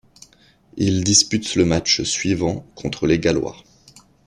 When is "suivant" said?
2.01-2.65